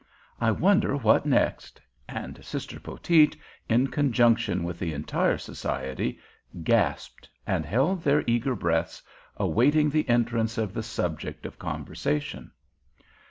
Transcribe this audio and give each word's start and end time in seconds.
I 0.39 0.49
wonder 0.49 0.97
what 0.97 1.27
next," 1.27 1.79
and 2.09 2.43
Sister 2.43 2.79
Poteet, 2.79 3.37
in 3.69 3.85
conjunction 3.89 4.63
with 4.63 4.79
the 4.79 4.93
entire 4.93 5.37
society, 5.37 6.17
gasped 6.63 7.29
and 7.45 7.67
held 7.67 8.01
their 8.01 8.23
eager 8.25 8.55
breaths, 8.55 9.03
awaiting 9.37 9.91
the 9.91 10.09
entrance 10.09 10.57
of 10.57 10.73
the 10.73 10.81
subject 10.81 11.45
of 11.45 11.59
conversation. 11.59 12.49